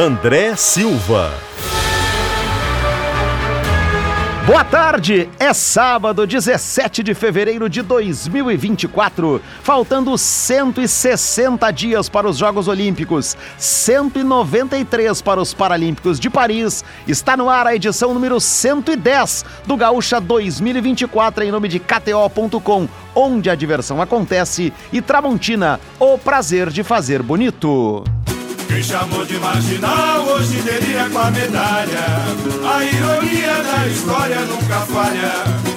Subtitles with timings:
[0.00, 1.30] André Silva.
[4.46, 9.42] Boa tarde, é sábado, 17 de fevereiro de 2024.
[9.62, 16.82] Faltando 160 dias para os Jogos Olímpicos, 193 para os Paralímpicos de Paris.
[17.06, 23.50] Está no ar a edição número 110 do Gaúcha 2024 em nome de KTO.com, onde
[23.50, 28.02] a diversão acontece, e Tramontina, o prazer de fazer bonito.
[28.80, 32.06] Quem chamou de marginal hoje delira com a medalha.
[32.64, 35.32] A ironia da história nunca falha.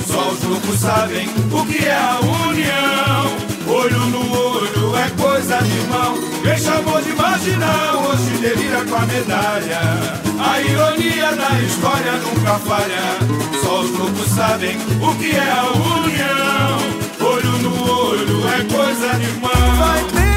[0.08, 3.38] Só os loucos sabem o que é a união.
[3.68, 6.18] Olho no olho é coisa de mão.
[6.44, 9.82] Quem chamou de marginal hoje delira com a medalha.
[10.40, 13.18] A ironia da história nunca falha.
[13.62, 16.78] Só os loucos sabem o que é a união.
[17.20, 20.33] Olho no olho é coisa de mão.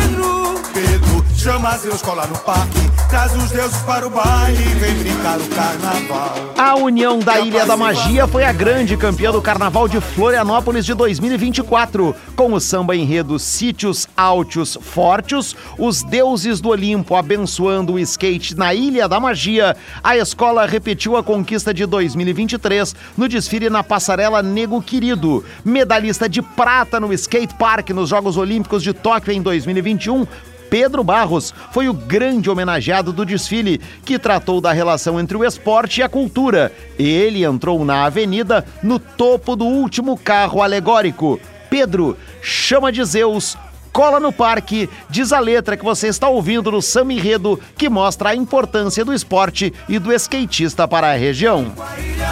[1.46, 6.34] Chama Zeus, cola no parque, traz os deuses para o baile, vem brincar o carnaval.
[6.58, 10.92] A União da Ilha da Magia foi a grande campeã do Carnaval de Florianópolis de
[10.92, 12.16] 2024.
[12.34, 18.74] Com o samba enredo Sítios Altios Fortes, os deuses do Olimpo abençoando o skate na
[18.74, 24.82] Ilha da Magia, a escola repetiu a conquista de 2023 no desfile na passarela Nego
[24.82, 25.44] Querido.
[25.64, 30.26] Medalhista de prata no skate park nos Jogos Olímpicos de Tóquio em 2021,
[30.68, 36.00] Pedro Barros foi o grande homenageado do desfile, que tratou da relação entre o esporte
[36.00, 36.72] e a cultura.
[36.98, 41.40] Ele entrou na avenida no topo do último carro alegórico.
[41.70, 43.56] Pedro, chama de Zeus,
[43.92, 48.30] cola no parque, diz a letra que você está ouvindo no Samba Enredo, que mostra
[48.30, 51.72] a importância do esporte e do skatista para a região.
[51.76, 52.26] Fadinha,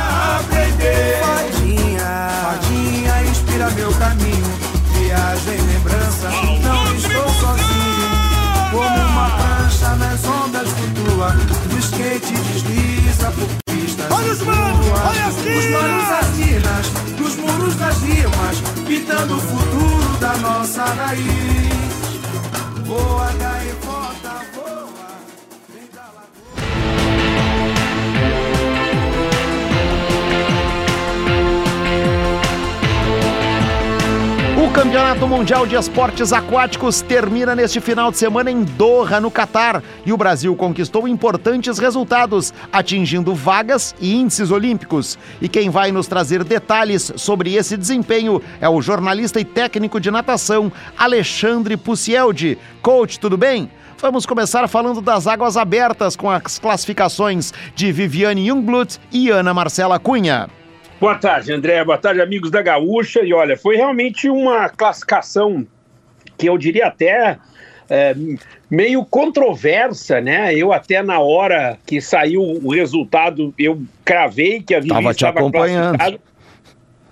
[2.42, 4.44] fadinha, inspira meu caminho,
[4.92, 6.53] viagem, lembrança,
[11.32, 14.10] do skate desliza por pistas.
[14.10, 19.40] Olha os manos, olha as Os manos, as minas, nos muros das rimas, pintando o
[19.40, 21.24] futuro da nossa raiz.
[22.84, 23.83] Voa, gaivota,
[34.74, 40.12] Campeonato Mundial de Esportes Aquáticos termina neste final de semana em Doha, no Catar, e
[40.12, 45.16] o Brasil conquistou importantes resultados, atingindo vagas e índices olímpicos.
[45.40, 50.10] E quem vai nos trazer detalhes sobre esse desempenho é o jornalista e técnico de
[50.10, 52.58] natação Alexandre Pucieldi.
[52.82, 53.70] Coach, tudo bem?
[53.98, 60.00] Vamos começar falando das águas abertas com as classificações de Viviane Jungblut e Ana Marcela
[60.00, 60.48] Cunha.
[61.04, 61.84] Boa tarde, André.
[61.84, 63.20] Boa tarde, amigos da Gaúcha.
[63.20, 65.66] E olha, foi realmente uma classificação
[66.38, 67.36] que eu diria até
[67.90, 68.16] é,
[68.70, 70.54] meio controversa, né?
[70.54, 75.16] Eu até na hora que saiu o resultado, eu cravei que a Vivi Tava te
[75.16, 75.98] estava acompanhando.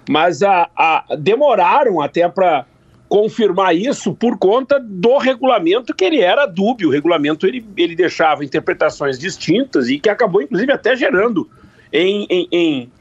[0.08, 2.64] mas a, a- demoraram até para
[3.10, 6.88] confirmar isso por conta do regulamento que ele era dúbio.
[6.88, 11.46] O regulamento ele, ele deixava interpretações distintas e que acabou, inclusive, até gerando
[11.92, 12.92] em- em- em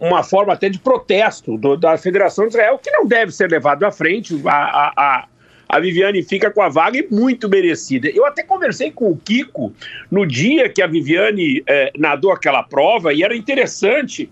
[0.00, 3.84] uma forma até de protesto do- da Federação de Israel, que não deve ser levado
[3.84, 4.40] à frente.
[4.46, 5.26] A, a,
[5.68, 8.08] a, Viviane fica com a vaga e muito merecida.
[8.08, 9.72] Eu até conversei com o Kiko
[10.10, 14.30] no dia que a Viviane eh, nadou aquela prova e era interessante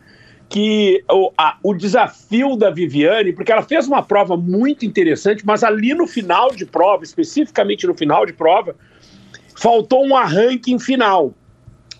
[0.48, 5.62] que o, a- o desafio da Viviane, porque ela fez uma prova muito interessante, mas
[5.64, 8.74] ali no final de prova, especificamente no final de prova,
[9.56, 11.34] faltou um arranque final.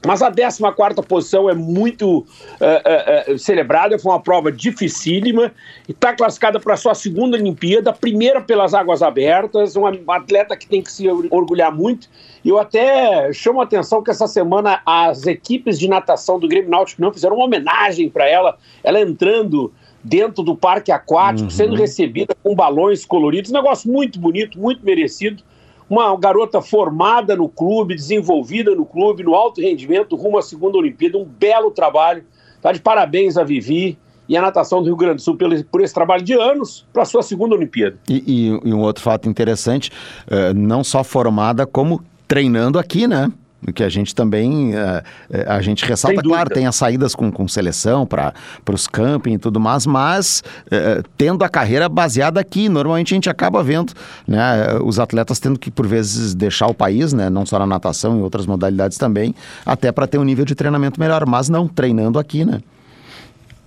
[0.07, 2.25] Mas a 14 posição é muito
[2.61, 5.53] eh, eh, eh, celebrada, foi uma prova dificílima,
[5.89, 10.69] e está classificada para a sua segunda Olimpíada, primeira pelas águas abertas, uma atleta que
[10.69, 12.09] tem que se orgulhar muito.
[12.45, 16.71] E eu até chamo a atenção que essa semana as equipes de natação do Grêmio
[16.71, 19.73] Náutico não fizeram uma homenagem para ela, ela entrando
[20.05, 25.43] dentro do parque aquático, sendo recebida com balões coloridos, um negócio muito bonito, muito merecido
[25.89, 31.17] uma garota formada no clube, desenvolvida no clube, no alto rendimento, rumo à segunda Olimpíada,
[31.19, 32.25] um belo trabalho.
[32.61, 33.97] Tá de parabéns a Vivi
[34.29, 37.05] e a natação do Rio Grande do Sul pelo- por esse trabalho de anos para
[37.05, 37.97] sua segunda Olimpíada.
[38.09, 39.93] E, e- e um outro fato interessante,
[40.29, 43.31] eh, não só formada, como treinando aqui, né?
[43.75, 47.49] Que a gente também, eh, eh, a gente ressalta, claro, tem as saídas com, com
[47.49, 48.33] seleção para
[48.71, 53.31] os camping e tudo mais, mas eh, tendo a carreira baseada aqui, normalmente a gente
[53.31, 53.93] acaba vendo
[54.27, 58.19] né, os atletas tendo que, por vezes, deixar o país, né, não só na natação,
[58.19, 62.19] em outras modalidades também, até para ter um nível de treinamento melhor, mas não, treinando
[62.19, 62.61] aqui, né?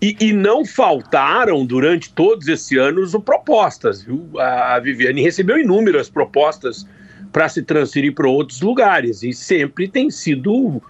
[0.02, 4.30] E, e não faltaram durante todos esses anos propostas, viu?
[4.40, 6.88] A Viviane recebeu inúmeras propostas
[7.32, 10.82] para se transferir para outros lugares e sempre tem sido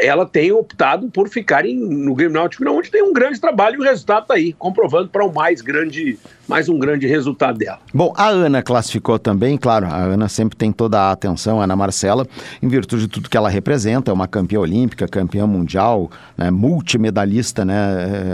[0.00, 3.78] ela tem optado por ficar em, no Grêmio Náutico, onde tem um grande trabalho e
[3.78, 7.78] o resultado está aí, comprovando para um mais grande, mais um grande resultado dela.
[7.94, 11.76] Bom, a Ana classificou também, claro, a Ana sempre tem toda a atenção, a Ana
[11.76, 12.26] Marcela,
[12.62, 17.64] em virtude de tudo que ela representa, é uma campeã olímpica, campeã mundial, né, multimedalista
[17.64, 17.74] né,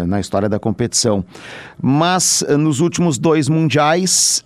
[0.00, 1.24] eh, na história da competição.
[1.80, 4.44] Mas eh, nos últimos dois mundiais,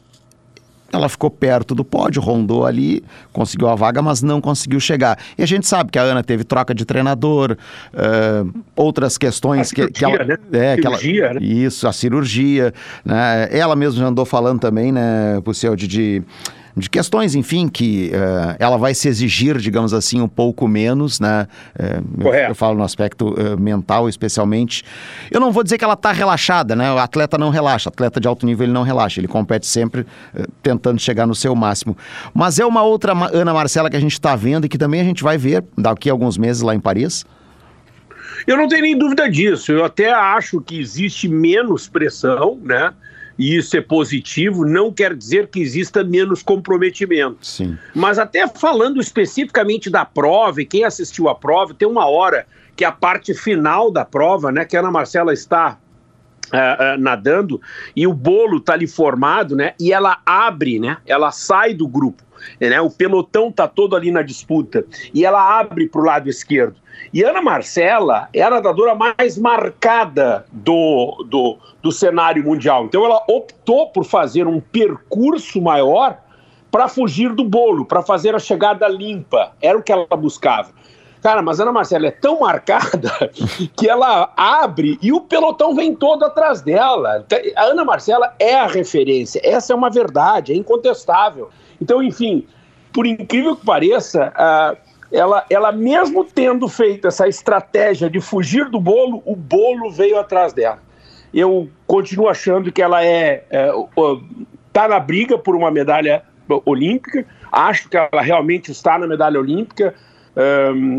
[0.92, 5.18] ela ficou perto do pódio, rondou ali, conseguiu a vaga, mas não conseguiu chegar.
[5.36, 7.56] E a gente sabe que a Ana teve troca de treinador,
[7.92, 10.24] uh, outras questões que, que, ela.
[10.24, 10.36] Né?
[10.52, 11.46] É, cirurgia, que ela, né?
[11.46, 12.72] Isso, a cirurgia.
[13.04, 13.48] Né?
[13.50, 16.22] Ela mesma já andou falando também, né, Pucel, de, de
[16.78, 21.46] de questões, enfim, que uh, ela vai se exigir, digamos assim, um pouco menos, né?
[21.78, 24.84] Uh, eu, eu, falo no aspecto uh, mental, especialmente.
[25.30, 26.92] Eu não vou dizer que ela está relaxada, né?
[26.92, 30.06] O atleta não relaxa, atleta de alto nível ele não relaxa, ele compete sempre
[30.62, 31.96] tentando chegar no seu máximo.
[32.32, 35.04] Mas é uma outra Ana Marcela que a gente está vendo e que também a
[35.04, 37.24] gente vai ver daqui a alguns meses lá em Paris.
[38.46, 39.72] Eu não tenho nem dúvida disso.
[39.72, 42.92] Eu até acho que existe menos pressão, né?
[43.38, 47.38] E isso é positivo, não quer dizer que exista menos comprometimento.
[47.42, 47.78] Sim.
[47.94, 52.84] Mas até falando especificamente da prova, e quem assistiu à prova, tem uma hora que
[52.84, 55.78] é a parte final da prova, né, que a Ana Marcela está
[56.50, 57.60] Uh, uh, nadando
[57.94, 59.74] e o bolo está ali formado, né?
[59.78, 60.96] E ela abre, né?
[61.04, 62.22] Ela sai do grupo,
[62.60, 62.80] né?
[62.80, 66.76] O pelotão tá todo ali na disputa e ela abre para o lado esquerdo.
[67.12, 72.84] E Ana Marcela é a nadadora mais marcada do, do, do cenário mundial.
[72.84, 76.18] Então ela optou por fazer um percurso maior
[76.70, 79.52] para fugir do bolo, para fazer a chegada limpa.
[79.62, 80.70] Era o que ela buscava.
[81.22, 83.10] Cara, mas Ana Marcela é tão marcada
[83.76, 87.26] que ela abre e o pelotão vem todo atrás dela.
[87.56, 89.40] A Ana Marcela é a referência.
[89.42, 91.48] Essa é uma verdade, é incontestável.
[91.80, 92.46] Então, enfim,
[92.92, 94.32] por incrível que pareça,
[95.12, 100.52] ela, ela mesmo tendo feito essa estratégia de fugir do bolo, o bolo veio atrás
[100.52, 100.80] dela.
[101.32, 103.72] Eu continuo achando que ela é, é
[104.72, 106.22] tá na briga por uma medalha
[106.64, 107.26] olímpica.
[107.50, 109.94] Acho que ela realmente está na medalha olímpica.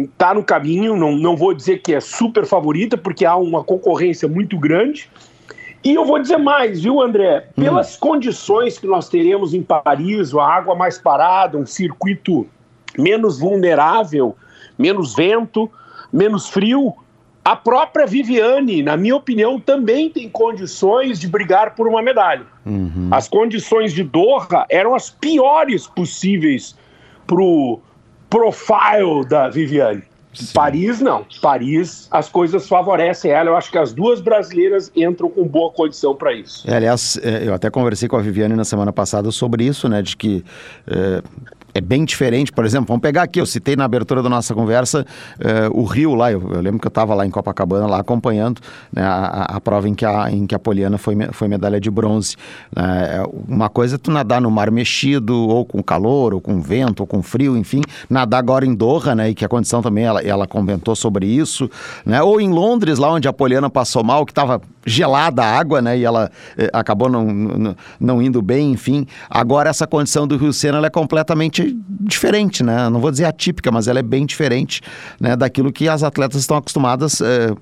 [0.03, 4.27] Está no caminho, não, não vou dizer que é super favorita, porque há uma concorrência
[4.27, 5.09] muito grande.
[5.83, 7.47] E eu vou dizer mais, viu, André?
[7.55, 7.99] Pelas hum.
[7.99, 12.45] condições que nós teremos em Paris, a água mais parada, um circuito
[12.97, 14.35] menos vulnerável,
[14.77, 15.69] menos vento,
[16.11, 16.93] menos frio.
[17.43, 22.45] A própria Viviane, na minha opinião, também tem condições de brigar por uma medalha.
[22.65, 23.07] Uhum.
[23.11, 26.75] As condições de Doha eram as piores possíveis
[27.25, 27.79] para o
[28.29, 30.03] profile da Viviane.
[30.45, 30.53] Sim.
[30.53, 31.25] Paris, não.
[31.41, 33.50] Paris, as coisas favorecem ela.
[33.50, 36.69] Eu acho que as duas brasileiras entram com boa condição para isso.
[36.69, 40.01] É, aliás, é, eu até conversei com a Viviane na semana passada sobre isso, né?
[40.01, 40.44] De que
[40.88, 41.21] é,
[41.79, 42.51] é bem diferente.
[42.51, 45.05] Por exemplo, vamos pegar aqui, eu citei na abertura da nossa conversa
[45.39, 46.31] uh, o Rio lá.
[46.31, 48.61] Eu, eu lembro que eu estava lá em Copacabana, lá acompanhando
[48.91, 51.89] né, a, a, prova em que a, em que a Poliana foi, foi medalha de
[51.89, 52.35] bronze.
[52.71, 56.99] Uh, uma coisa é tu nadar no mar mexido, ou com calor, ou com vento,
[56.99, 57.81] ou com frio, enfim.
[58.09, 59.29] Nadar agora em Doha, né?
[59.29, 61.69] E que a condição também, ela, ela comentou sobre isso.
[62.05, 62.21] Né?
[62.21, 65.97] Ou em Londres, lá onde a Poliana passou mal, que estava gelada a água, né?
[65.97, 69.06] E ela eh, acabou não, não, não, indo bem, enfim.
[69.30, 72.89] Agora essa condição do Rio Sena é completamente diferente, né?
[72.89, 74.81] Não vou dizer atípica, mas ela é bem diferente,
[75.19, 75.36] né?
[75.36, 77.53] Daquilo que as atletas estão acostumadas, eh,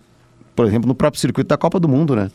[0.55, 2.31] por exemplo, no próprio circuito da Copa do Mundo, né?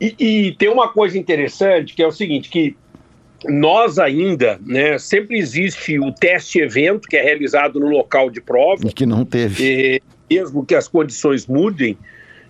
[0.00, 2.74] E, e, tem uma coisa interessante que é o seguinte, que
[3.46, 8.86] nós ainda, né, sempre existe o teste evento que é realizado no local de prova.
[8.86, 9.62] E que não teve.
[9.62, 11.98] E, mesmo que as condições mudem,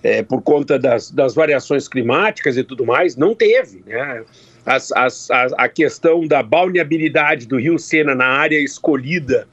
[0.02, 3.82] é, por conta das, das, variações climáticas e tudo mais, não teve.
[3.86, 4.24] Né?
[4.64, 9.46] As, as, a, a, questão da balneabilidade do Rio Sena na área escolhida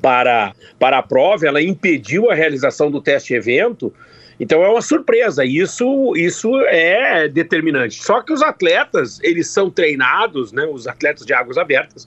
[0.00, 3.92] para, para a prova, ela impediu a realização do teste evento.
[4.38, 8.02] Então é uma surpresa, isso, isso é determinante.
[8.02, 12.06] Só que os atletas, eles são treinados, né, os atletas de águas abertas,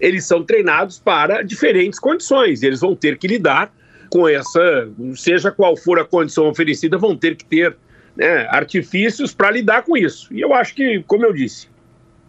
[0.00, 3.72] eles são treinados para diferentes condições, eles vão ter que lidar
[4.10, 7.76] com essa, seja qual for a condição oferecida, vão ter que ter
[8.16, 10.32] né, artifícios para lidar com isso.
[10.32, 11.68] E eu acho que, como eu disse,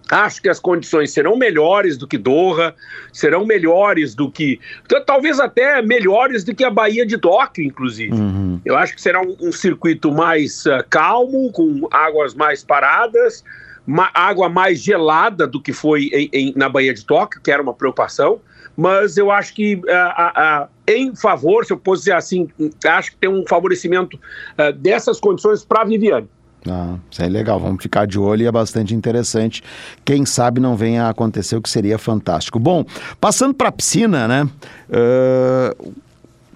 [0.09, 2.73] acho que as condições serão melhores do que Doha,
[3.11, 4.59] serão melhores do que.
[5.05, 8.13] talvez até melhores do que a Bahia de Tóquio, inclusive.
[8.13, 8.59] Uhum.
[8.65, 13.43] Eu acho que será um, um circuito mais uh, calmo, com águas mais paradas.
[14.13, 17.73] Água mais gelada do que foi em, em, na Bahia de Tóquio, que era uma
[17.73, 18.41] preocupação
[18.77, 22.47] mas eu acho que uh, uh, em favor, se eu posso dizer assim,
[22.85, 24.17] acho que tem um favorecimento
[24.79, 26.29] dessas condições para a Viviane.
[26.69, 29.63] Ah, isso é legal, vamos ficar de olho e é bastante interessante.
[30.03, 32.59] Quem sabe não venha a acontecer o que seria fantástico.
[32.59, 32.85] Bom,
[33.19, 34.49] passando para a piscina, né?
[34.89, 35.93] Uh,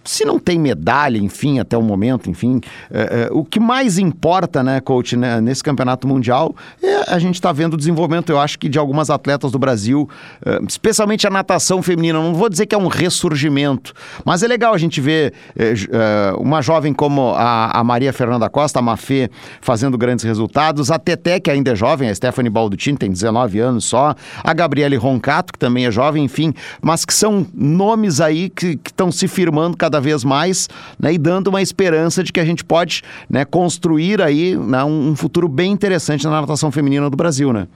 [0.04, 4.64] se não tem medalha, enfim, até o momento, enfim, é, é, o que mais importa,
[4.64, 8.58] né, coach, né, nesse campeonato mundial é a gente está vendo o desenvolvimento, eu acho
[8.58, 10.10] que de algumas atletas do Brasil,
[10.46, 12.20] é, especialmente a natação feminina.
[12.20, 13.94] Não vou dizer que é um ressurgimento,
[14.24, 18.50] mas é legal a gente ver é, é, uma jovem como a, a, Maria Fernanda
[18.50, 19.30] Costa, a Mafê,
[19.60, 23.86] fazendo grandes resultados, a Teté, que ainda é jovem, a Stephanie Baldutini, tem 19 anos
[23.86, 28.80] só, a Gabriele Roncato, que também é jovem, enfim, mas que são nomes aí que
[28.86, 32.46] estão se firmando cada cada vez mais né, e dando uma esperança de que a
[32.46, 37.52] gente pode né, construir aí né, um, futuro bem interessante na natação feminina do Brasil,
[37.52, 37.68] né?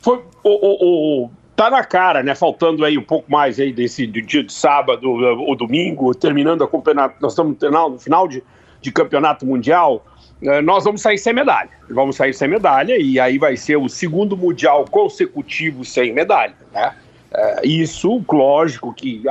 [0.00, 2.34] Foi, o, o, o, tá na cara, né?
[2.34, 6.68] Faltando aí um pouco mais aí desse do dia de sábado ou domingo, terminando a
[6.68, 8.42] campeonato, nós estamos no final de,
[8.80, 10.04] de campeonato mundial.
[10.42, 11.70] Eh, nós vamos sair sem medalha.
[11.88, 16.94] Vamos sair sem medalha e aí vai ser o segundo mundial consecutivo sem medalha, né?
[17.34, 19.22] Uh, isso, lógico, que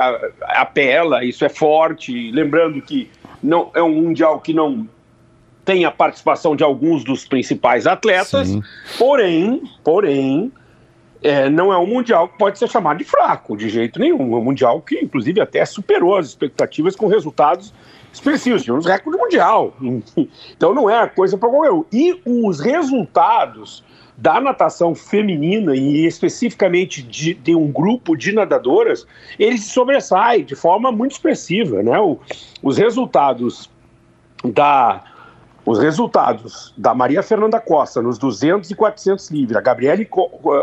[0.42, 2.30] apela, isso é forte.
[2.32, 3.10] Lembrando que
[3.42, 4.86] não é um mundial que não
[5.64, 8.62] tem a participação de alguns dos principais atletas, Sim.
[8.98, 10.52] porém, porém,
[11.22, 14.34] é, não é um mundial que pode ser chamado de fraco, de jeito nenhum.
[14.34, 17.72] É um mundial que, inclusive, até superou as expectativas com resultados
[18.14, 18.62] expressivos.
[18.62, 19.74] Tivemos recorde mundial.
[20.56, 21.84] Então não é a coisa para qualquer um.
[21.92, 23.84] E os resultados
[24.16, 29.06] da natação feminina e especificamente de, de, um grupo de nadadoras,
[29.38, 31.98] ele se sobressai de forma muito expressiva, né?
[31.98, 32.18] O,
[32.62, 33.68] os resultados
[34.44, 35.02] da
[35.66, 40.06] os resultados da Maria Fernanda Costa nos 200 e 400 livre, a Gabriele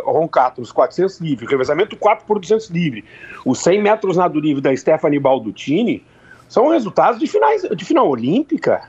[0.05, 3.03] Roncato nos 400 livre, o revezamento 4 por 200 livre,
[3.43, 6.03] os 100 metros nado livre da Stephanie Baldutini,
[6.51, 8.81] são resultados de, finais, de final olímpica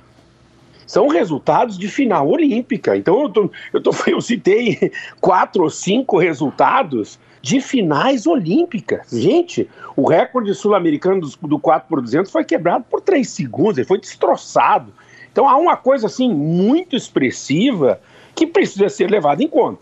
[0.85, 2.97] são resultados de final olímpica.
[2.97, 4.91] Então eu, tô, eu, tô, eu citei
[5.21, 9.11] quatro ou cinco resultados de finais olímpicas.
[9.13, 13.87] Gente, o recorde sul-americano do, do 4 por 200 foi quebrado por 3 segundos, ele
[13.87, 14.93] foi destroçado.
[15.31, 18.01] Então há uma coisa assim muito expressiva
[18.35, 19.81] que precisa ser levada em conta.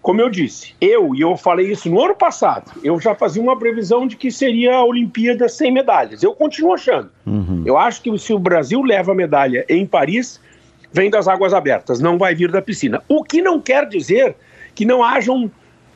[0.00, 3.58] Como eu disse, eu, e eu falei isso no ano passado, eu já fazia uma
[3.58, 6.22] previsão de que seria a Olimpíada sem medalhas.
[6.22, 7.10] Eu continuo achando.
[7.26, 7.62] Uhum.
[7.66, 10.40] Eu acho que se o Brasil leva a medalha em Paris,
[10.92, 13.02] vem das águas abertas, não vai vir da piscina.
[13.08, 14.36] O que não quer dizer
[14.74, 15.50] que não hajam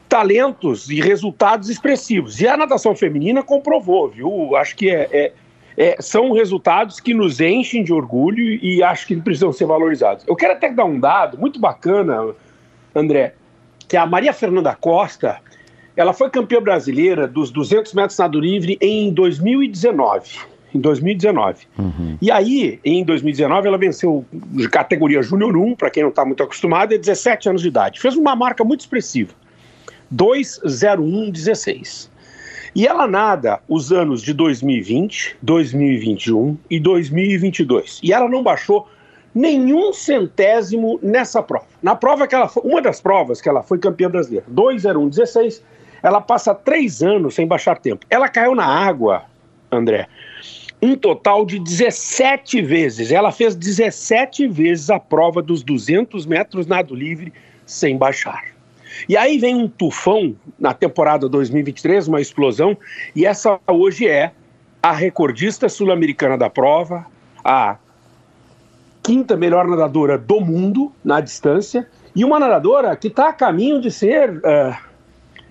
[0.08, 2.38] talentos e resultados expressivos.
[2.38, 4.54] E a natação feminina comprovou, viu?
[4.56, 5.32] Acho que é, é,
[5.74, 10.22] é, são resultados que nos enchem de orgulho e acho que precisam ser valorizados.
[10.28, 12.34] Eu quero até dar um dado muito bacana,
[12.94, 13.36] André
[13.92, 15.38] que a Maria Fernanda Costa,
[15.94, 20.30] ela foi campeã brasileira dos 200 metros nado livre em 2019.
[20.74, 21.66] Em 2019.
[21.78, 22.16] Uhum.
[22.22, 26.42] E aí, em 2019, ela venceu de categoria Júnior 1, para quem não está muito
[26.42, 28.00] acostumado, é 17 anos de idade.
[28.00, 29.34] Fez uma marca muito expressiva:
[30.10, 32.10] 2:01:16.
[32.74, 38.00] E ela nada os anos de 2020, 2021 e 2022.
[38.02, 38.88] E ela não baixou
[39.34, 41.66] nenhum centésimo nessa prova.
[41.82, 45.62] Na prova que ela foi, uma das provas que ela foi campeã brasileira, 2:01:16,
[46.02, 48.04] ela passa três anos sem baixar tempo.
[48.10, 49.22] Ela caiu na água,
[49.70, 50.08] André,
[50.82, 53.12] um total de 17 vezes.
[53.12, 57.32] Ela fez 17 vezes a prova dos 200 metros nado livre
[57.64, 58.44] sem baixar.
[59.08, 62.76] E aí vem um tufão na temporada 2023, uma explosão,
[63.16, 64.32] e essa hoje é
[64.82, 67.06] a recordista sul-americana da prova,
[67.44, 67.76] a
[69.02, 73.90] quinta melhor nadadora do mundo na distância e uma nadadora que está a caminho de
[73.90, 74.76] ser uh,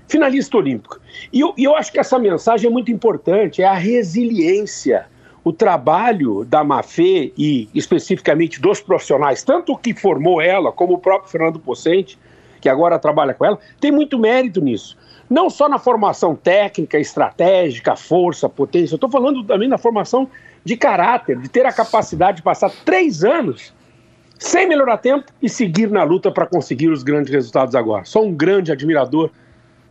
[0.08, 1.00] finalista olímpico.
[1.32, 5.06] E eu, eu acho que essa mensagem é muito importante, é a resiliência,
[5.44, 11.32] o trabalho da Mafê e especificamente dos profissionais, tanto que formou ela como o próprio
[11.32, 12.18] Fernando Pocente,
[12.60, 14.96] que agora trabalha com ela, tem muito mérito nisso.
[15.28, 20.30] Não só na formação técnica, estratégica, força, potência, eu estou falando também na formação
[20.64, 23.74] de caráter, de ter a capacidade de passar três anos
[24.38, 28.06] sem melhorar tempo e seguir na luta para conseguir os grandes resultados agora.
[28.06, 29.30] Sou um grande admirador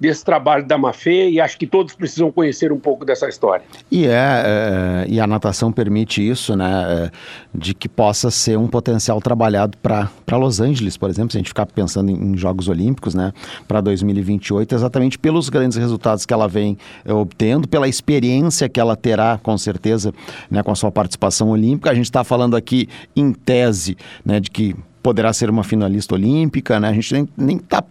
[0.01, 3.65] desse trabalho da Mafê e acho que todos precisam conhecer um pouco dessa história.
[3.91, 7.11] E é, é e a natação permite isso, né, é,
[7.55, 11.49] de que possa ser um potencial trabalhado para Los Angeles, por exemplo, se a gente
[11.49, 13.33] ficar pensando em, Jogos Olímpicos, né,
[13.69, 18.97] para 2028, exatamente pelos grandes resultados que ela vem é, obtendo, pela experiência que ela
[18.97, 20.15] terá, com certeza,
[20.51, 21.91] né, com a sua participação olímpica.
[21.91, 26.79] A gente está falando aqui em tese, né, de que poderá ser uma finalista olímpica,
[26.79, 26.89] né?
[26.89, 27.83] A gente nem, nem tá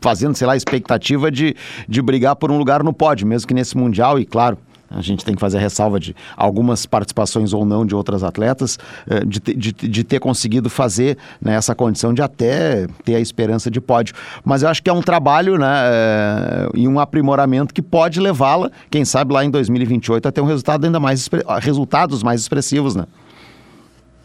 [0.00, 1.54] fazendo, sei lá, expectativa de,
[1.88, 4.58] de brigar por um lugar no pódio, mesmo que nesse Mundial, e claro,
[4.90, 9.22] A gente tem que fazer ressalva de algumas participações ou não de outras atletas, eh,
[9.24, 13.82] de, de, de ter conseguido fazer né, essa condição de até ter a esperança de
[13.82, 14.14] pódio.
[14.42, 18.70] Mas eu acho que é um trabalho né, é, e um aprimoramento que pode levá-la,
[18.90, 21.28] quem sabe lá em 2028, a ter um resultado ainda mais
[21.60, 23.04] resultados mais expressivos, né?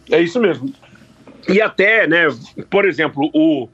[0.10, 0.72] É isso mesmo.
[1.48, 2.28] E até, né,
[2.70, 3.68] por exemplo, o,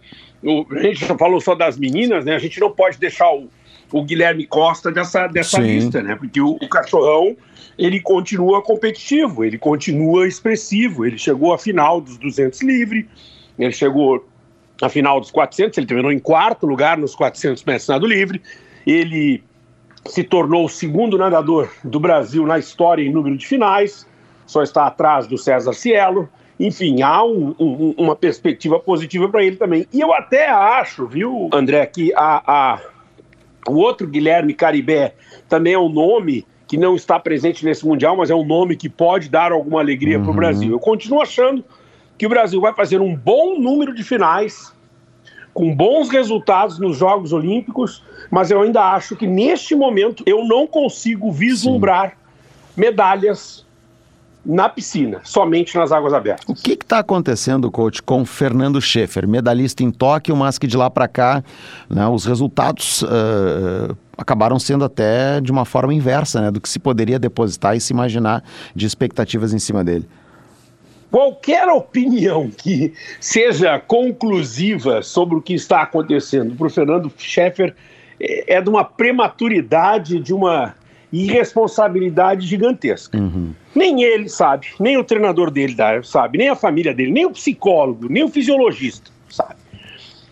[0.43, 2.35] o a gente falou só das meninas, né?
[2.35, 3.49] A gente não pode deixar o
[3.91, 6.15] o Guilherme Costa dessa, dessa lista, né?
[6.15, 7.35] Porque o, o cachorrão
[7.77, 11.05] ele continua competitivo, ele continua expressivo.
[11.05, 13.07] Ele chegou à final dos 200 livre,
[13.57, 14.25] ele chegou
[14.81, 18.41] à final dos 400, ele terminou em quarto lugar nos 400 metros nado livre.
[18.85, 19.43] Ele
[20.05, 24.07] se tornou o segundo nadador do Brasil na história em número de finais,
[24.45, 26.29] só está atrás do César Cielo.
[26.59, 29.87] Enfim, há um, um, uma perspectiva positiva para ele também.
[29.93, 32.79] E eu até acho, viu, André, que a, a
[33.67, 35.13] o outro Guilherme Caribé
[35.47, 38.89] também é um nome que não está presente nesse Mundial, mas é um nome que
[38.89, 40.23] pode dar alguma alegria uhum.
[40.23, 40.71] para o Brasil.
[40.71, 41.63] Eu continuo achando
[42.17, 44.73] que o Brasil vai fazer um bom número de finais,
[45.53, 50.67] com bons resultados nos Jogos Olímpicos, mas eu ainda acho que neste momento eu não
[50.67, 52.15] consigo vislumbrar Sim.
[52.81, 53.65] medalhas
[54.49, 56.49] na piscina, somente nas águas abertas.
[56.49, 60.89] O que está acontecendo, coach, com Fernando Schaefer, medalhista em Tóquio, mas que de lá
[60.89, 61.43] para cá
[61.87, 66.79] né, os resultados uh, acabaram sendo até de uma forma inversa né, do que se
[66.79, 68.43] poderia depositar e se imaginar
[68.75, 70.09] de expectativas em cima dele?
[71.11, 77.75] Qualquer opinião que seja conclusiva sobre o que está acontecendo para o Fernando Schaefer
[78.19, 80.73] é, é de uma prematuridade, de uma
[81.11, 83.17] irresponsabilidade gigantesca.
[83.17, 83.53] Uhum.
[83.75, 88.07] Nem ele sabe, nem o treinador dele sabe, nem a família dele, nem o psicólogo,
[88.09, 89.55] nem o fisiologista sabe.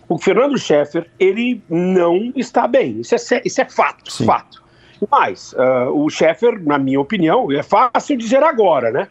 [0.08, 3.00] O Fernando Scheffer, ele não está bem.
[3.00, 4.24] Isso é, isso é fato, Sim.
[4.24, 4.62] fato.
[5.10, 9.08] Mas uh, o Scheffer, na minha opinião, é fácil dizer agora, né?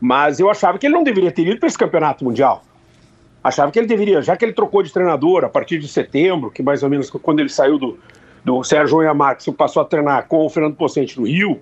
[0.00, 2.64] Mas eu achava que ele não deveria ter ido para esse campeonato mundial.
[3.44, 6.62] Achava que ele deveria, já que ele trocou de treinador a partir de setembro, que
[6.62, 7.98] mais ou menos quando ele saiu do,
[8.44, 11.60] do Sérgio Iamarques passou a treinar com o Fernando Pocente no Rio,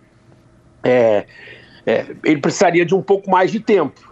[0.83, 1.27] é,
[1.87, 4.07] é, ele precisaria de um pouco mais de tempo.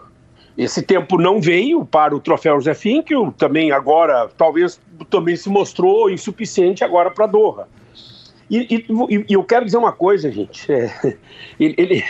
[0.57, 6.09] Esse tempo não veio para o troféu José Fink, também agora, talvez também se mostrou
[6.09, 7.67] insuficiente agora para Doha.
[8.49, 10.71] E, e, e, eu quero dizer uma coisa, gente.
[10.71, 10.91] É,
[11.59, 12.03] ele, ele,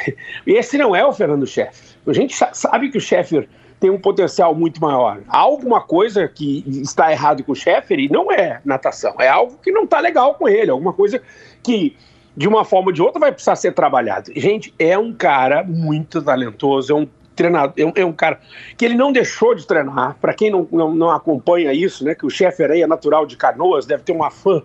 [0.45, 1.97] esse não é o Fernando Scheffer.
[2.05, 5.21] A gente sabe que o Scheffer tem um potencial muito maior.
[5.27, 9.57] Há alguma coisa que está errado com o Sheffer e não é natação, é algo
[9.61, 11.21] que não está legal com ele, alguma coisa
[11.63, 11.95] que
[12.35, 14.31] de uma forma ou de outra vai precisar ser trabalhado.
[14.35, 18.39] Gente, é um cara muito talentoso, é um treinador, é um, é um cara
[18.77, 20.17] que ele não deixou de treinar.
[20.19, 23.37] Para quem não, não, não, acompanha isso, né, que o Sheffer aí é natural de
[23.37, 24.61] Canoas, deve ter uma fã,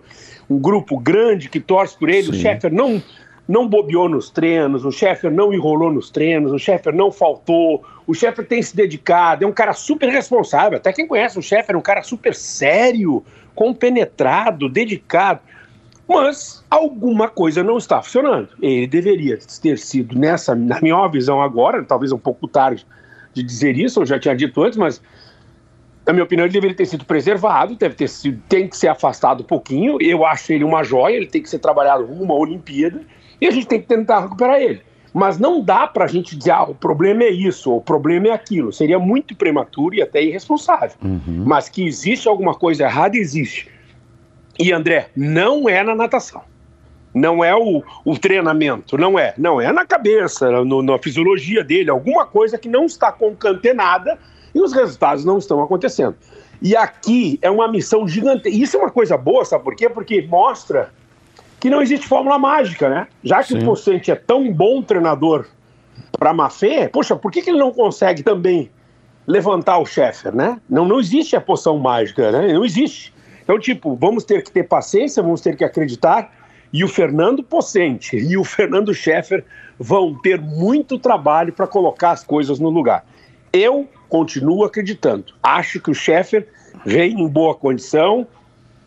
[0.49, 2.23] um grupo grande que torce por ele.
[2.23, 2.31] Sim.
[2.31, 3.01] O Sheffer não
[3.47, 8.13] não bobeou nos treinos, o Sheffer não enrolou nos treinos, o Sheffer não faltou, o
[8.13, 10.77] Sheffer tem se dedicado, é um cara super responsável.
[10.77, 15.41] Até quem conhece o Sheffer é um cara super sério, compenetrado, dedicado.
[16.07, 18.49] Mas alguma coisa não está funcionando.
[18.61, 22.85] Ele deveria ter sido nessa, na minha visão agora, talvez um pouco tarde
[23.33, 25.01] de dizer isso, eu já tinha dito antes, mas
[26.05, 29.41] na minha opinião, ele deveria ter sido preservado, deve ter sido, tem que ser afastado
[29.41, 29.97] um pouquinho.
[30.01, 33.01] Eu acho ele uma joia, ele tem que ser trabalhado uma Olimpíada
[33.39, 34.81] e a gente tem que tentar recuperar ele.
[35.13, 38.29] Mas não dá para a gente dizer, ah, o problema é isso, ou o problema
[38.29, 38.73] é aquilo.
[38.73, 40.97] Seria muito prematuro e até irresponsável.
[41.03, 41.43] Uhum.
[41.45, 43.69] Mas que existe alguma coisa errada, existe.
[44.57, 46.41] E André, não é na natação.
[47.13, 49.35] Não é o, o treinamento, não é.
[49.37, 54.17] Não é na cabeça, no, na fisiologia dele, alguma coisa que não está concatenada
[54.53, 56.15] e os resultados não estão acontecendo.
[56.59, 58.49] E aqui é uma missão gigante.
[58.49, 59.87] Isso é uma coisa boa, sabe por quê?
[59.89, 60.91] Porque mostra
[61.63, 63.07] que não existe fórmula mágica, né?
[63.23, 63.59] Já que Sim.
[63.59, 65.47] o Pocente é tão bom treinador
[66.19, 68.69] para Mafê, poxa, por que, que ele não consegue também
[69.25, 70.59] levantar o Sheffer, né?
[70.69, 72.51] Não, não existe a poção mágica, né?
[72.51, 73.13] Não existe.
[73.41, 76.33] Então, tipo, vamos ter que ter paciência, vamos ter que acreditar.
[76.73, 79.45] E o Fernando Pocente e o Fernando Scheffer
[79.79, 83.05] vão ter muito trabalho para colocar as coisas no lugar.
[83.53, 85.33] Eu continuo acreditando.
[85.41, 86.45] Acho que o Scheffer
[86.85, 88.27] vem em boa condição,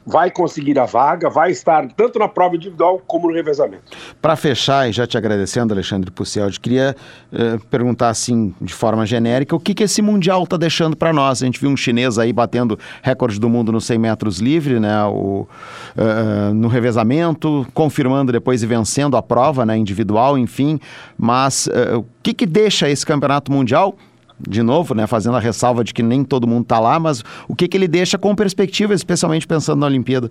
[0.06, 3.82] vai conseguir a vaga, vai estar tanto na prova individual como no revezamento.
[4.22, 6.94] Para fechar, e já te agradecendo, Alexandre Puciel, queria
[7.32, 11.42] uh, perguntar assim, de forma genérica, o que, que esse Mundial está deixando para nós?
[11.42, 15.04] A gente viu um chinês aí batendo recorde do mundo nos 100 metros livre, né,
[15.06, 15.48] o,
[15.96, 20.78] uh, no revezamento, confirmando depois e vencendo a prova né, individual, enfim,
[21.18, 23.96] mas uh, o que, que deixa esse campeonato mundial
[24.38, 27.54] de novo, né, fazendo a ressalva de que nem todo mundo está lá, mas o
[27.54, 30.30] que, que ele deixa com perspectiva, especialmente pensando na Olimpíada?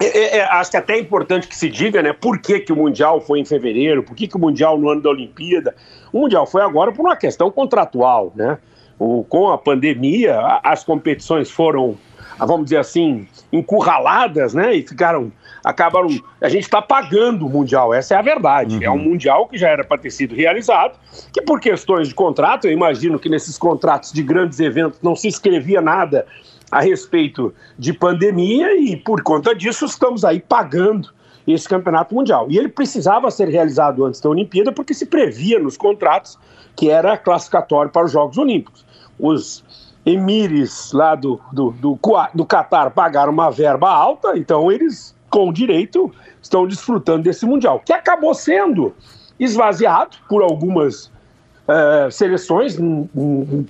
[0.00, 2.72] É, é, é, acho que até é importante que se diga, né, por que, que
[2.72, 5.74] o Mundial foi em fevereiro, por que, que o Mundial no ano da Olimpíada.
[6.12, 8.58] O Mundial foi agora por uma questão contratual, né?
[8.98, 11.96] O, com a pandemia, as competições foram,
[12.38, 14.74] vamos dizer assim, encurraladas, né?
[14.74, 15.32] E ficaram.
[15.64, 16.08] Acabaram.
[16.40, 18.76] A gente está pagando o Mundial, essa é a verdade.
[18.76, 18.82] Uhum.
[18.82, 20.98] É um Mundial que já era para ter sido realizado,
[21.32, 25.28] que por questões de contrato, eu imagino que nesses contratos de grandes eventos não se
[25.28, 26.26] escrevia nada
[26.70, 31.10] a respeito de pandemia e, por conta disso, estamos aí pagando
[31.46, 32.46] esse campeonato mundial.
[32.50, 36.38] E ele precisava ser realizado antes da Olimpíada porque se previa nos contratos
[36.76, 38.84] que era classificatório para os Jogos Olímpicos.
[39.18, 39.64] Os
[40.04, 41.98] emires lá do, do, do,
[42.34, 47.92] do Qatar pagaram uma verba alta, então eles, com direito, estão desfrutando desse Mundial, que
[47.92, 48.94] acabou sendo
[49.38, 52.76] esvaziado por algumas uh, seleções,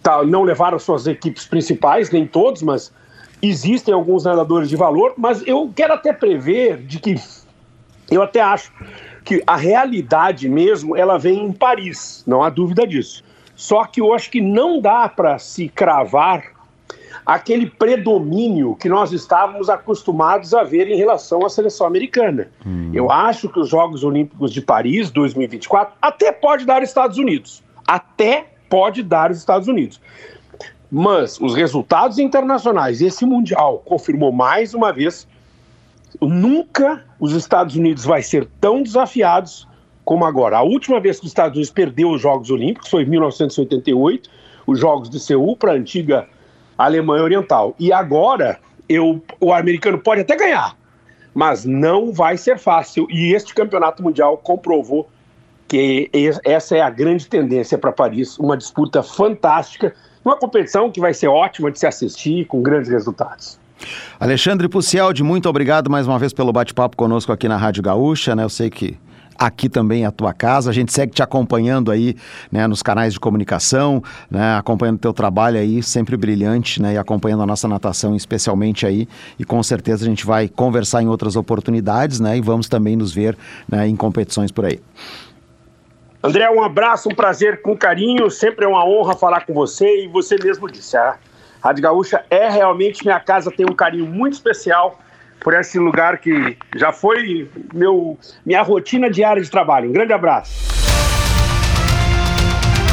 [0.03, 2.93] tá, não levaram suas equipes principais, nem todos, mas
[3.43, 7.17] existem alguns nadadores de valor, mas eu quero até prever de que
[8.11, 8.73] eu até acho
[9.25, 13.23] que a realidade mesmo ela vem em Paris, não há dúvida disso.
[13.59, 16.53] Só que eu acho que não dá para se cravar
[17.27, 22.53] aquele predomínio que nós estávamos acostumados a ver em relação à seleção americana.
[22.64, 22.92] Hum.
[22.94, 28.47] Eu acho que os Jogos Olímpicos de Paris 2024 até pode dar Estados Unidos, até
[28.71, 30.01] pode dar os Estados Unidos.
[30.88, 35.27] Mas os resultados internacionais, esse mundial confirmou mais uma vez
[36.21, 39.67] nunca os Estados Unidos vai ser tão desafiados
[40.09, 40.57] como agora.
[40.57, 44.31] A última vez que os Estados Unidos perdeu os Jogos Olímpicos foi em 1988,
[44.66, 46.27] os Jogos de Seul para a antiga
[46.79, 47.75] Alemanha Oriental.
[47.79, 50.75] E agora eu, o americano pode até ganhar,
[51.35, 53.07] mas não vai ser fácil.
[53.11, 55.11] E este campeonato mundial comprovou
[55.68, 56.11] que
[56.42, 59.94] essa é a grande tendência para Paris, uma disputa fantástica,
[60.25, 63.61] uma competição que vai ser ótima de se assistir, com grandes resultados.
[64.18, 68.42] Alexandre Pucialdi, muito obrigado mais uma vez pelo bate-papo conosco aqui na Rádio Gaúcha, né?
[68.42, 68.97] Eu sei que
[69.38, 70.68] aqui também a tua casa.
[70.68, 72.16] A gente segue te acompanhando aí,
[72.51, 77.42] né, nos canais de comunicação, né, acompanhando teu trabalho aí, sempre brilhante, né, e acompanhando
[77.42, 79.09] a nossa natação especialmente aí.
[79.38, 83.12] E com certeza a gente vai conversar em outras oportunidades, né, e vamos também nos
[83.12, 83.37] ver
[83.68, 84.81] né, em competições por aí.
[86.22, 88.29] André, um abraço, um prazer com carinho.
[88.29, 91.16] Sempre é uma honra falar com você e você mesmo disse, a
[91.62, 94.98] Rádio Gaúcha é realmente minha casa, tem um carinho muito especial
[95.40, 99.88] por esse lugar que já foi meu, minha rotina diária de trabalho.
[99.88, 100.78] Um grande abraço.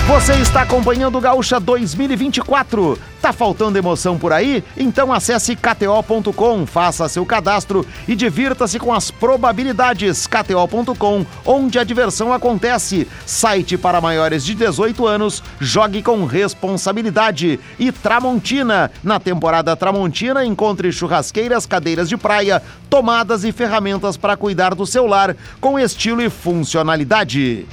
[0.08, 2.96] Você está acompanhando o Gaúcha 2024.
[3.20, 4.63] Tá faltando emoção por aí?
[4.78, 10.28] Então acesse kto.com, faça seu cadastro e divirta-se com as probabilidades.
[10.28, 13.08] kto.com, onde a diversão acontece.
[13.26, 17.60] Site para maiores de 18 anos, jogue com responsabilidade.
[17.80, 24.76] E Tramontina, na temporada Tramontina, encontre churrasqueiras, cadeiras de praia, tomadas e ferramentas para cuidar
[24.76, 27.65] do seu lar com estilo e funcionalidade.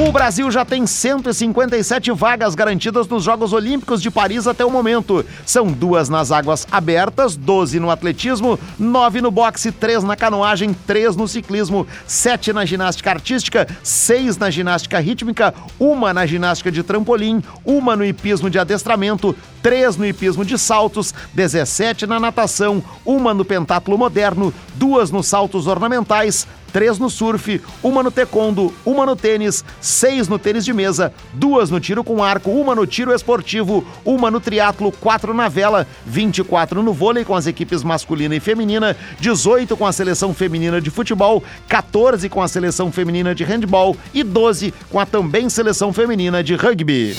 [0.00, 5.26] O Brasil já tem 157 vagas garantidas nos Jogos Olímpicos de Paris até o momento.
[5.44, 11.16] São duas nas águas abertas, 12 no atletismo, 9 no boxe, 3 na canoagem, 3
[11.16, 17.42] no ciclismo, 7 na ginástica artística, 6 na ginástica rítmica, uma na ginástica de trampolim,
[17.64, 19.34] uma no hipismo de adestramento,
[19.64, 25.66] 3 no hipismo de saltos, 17 na natação, uma no pentátulo moderno, duas nos saltos
[25.66, 31.12] ornamentais, três no surf, uma no taekwondo, uma no tênis, seis no tênis de mesa,
[31.32, 35.86] duas no tiro com arco, uma no tiro esportivo, uma no triatlo, quatro na vela,
[36.06, 40.90] 24 no vôlei com as equipes masculina e feminina, 18 com a seleção feminina de
[40.90, 46.42] futebol, 14 com a seleção feminina de handball e 12 com a também seleção feminina
[46.42, 47.16] de rugby.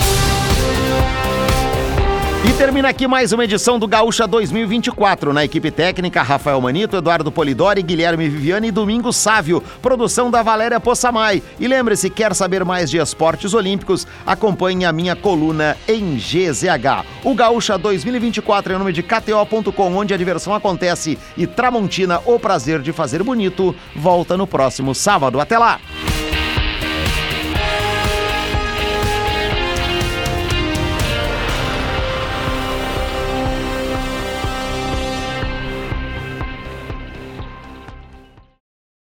[2.42, 5.34] E termina aqui mais uma edição do Gaúcha 2024.
[5.34, 9.62] Na equipe técnica, Rafael Manito, Eduardo Polidori, Guilherme Viviane e Domingos Sávio.
[9.82, 11.44] Produção da Valéria Possamay.
[11.60, 14.08] E lembre-se, quer saber mais de esportes olímpicos?
[14.26, 17.06] Acompanhe a minha coluna em GZH.
[17.26, 21.20] O Gaúcha 2024 é o nome de KTO.com, onde a diversão acontece.
[21.36, 25.42] E Tramontina, o prazer de fazer bonito, volta no próximo sábado.
[25.42, 25.78] Até lá!